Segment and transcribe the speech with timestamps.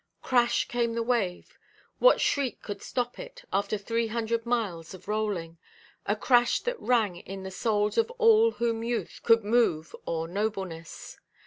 [0.23, 6.59] Crash came the wave—what shriek should stop it, after three hundred miles of rolling?—a crash
[6.61, 11.19] that rang in the souls of all whom youth could move or nobleness.